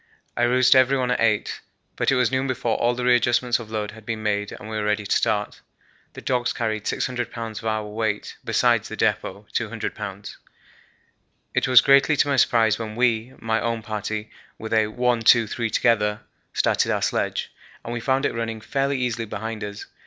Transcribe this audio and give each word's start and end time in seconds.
I 0.35 0.47
roused 0.47 0.75
everyone 0.75 1.11
at 1.11 1.19
8, 1.19 1.61
but 1.95 2.11
it 2.11 2.15
was 2.15 2.31
noon 2.31 2.47
before 2.47 2.75
all 2.75 2.95
the 2.95 3.05
readjustments 3.05 3.59
of 3.59 3.69
load 3.69 3.91
had 3.91 4.03
been 4.03 4.23
made 4.23 4.51
and 4.51 4.67
we 4.67 4.75
were 4.75 4.83
ready 4.83 5.05
to 5.05 5.15
start. 5.15 5.61
The 6.13 6.21
dogs 6.21 6.53
carried 6.53 6.87
600 6.87 7.31
lbs. 7.31 7.59
of 7.59 7.65
our 7.65 7.85
weight 7.85 8.35
besides 8.43 8.89
the 8.89 8.97
depot 8.97 9.45
(200 9.53 9.93
lbs.). 9.93 10.37
It 11.53 11.67
was 11.67 11.81
greatly 11.81 12.17
to 12.17 12.27
my 12.27 12.37
surprise 12.37 12.79
when 12.79 12.95
we 12.95 13.33
my 13.37 13.61
own 13.61 13.83
party 13.83 14.31
with 14.57 14.73
a 14.73 14.87
'one, 14.87 15.21
two, 15.21 15.45
three 15.45 15.69
together' 15.69 16.21
started 16.51 16.89
our 16.91 17.03
sledge, 17.03 17.53
and 17.85 17.93
we 17.93 17.99
found 17.99 18.25
it 18.25 18.33
running 18.33 18.59
fairly 18.59 18.97
easily 18.97 19.25
behind 19.27 19.63
us. 19.63 19.85